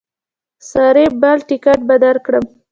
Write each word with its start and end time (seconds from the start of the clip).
ساري 0.69 1.05
بل 1.21 1.37
ټکټ 1.47 1.79
به 1.87 1.95
درکړم. 2.03 2.45